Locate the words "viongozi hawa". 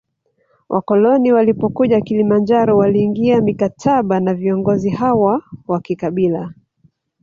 4.33-5.43